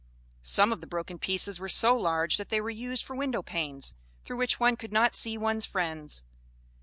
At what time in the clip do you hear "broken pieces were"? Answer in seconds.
0.87-1.69